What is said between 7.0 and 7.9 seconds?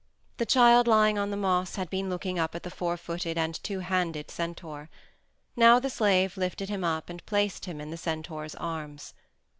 and placed him